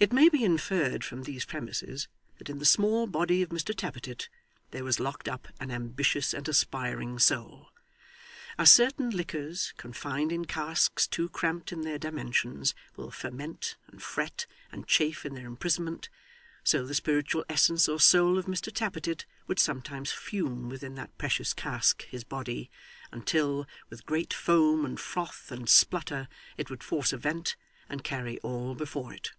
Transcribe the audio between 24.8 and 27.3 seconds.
and froth and splutter, it would force a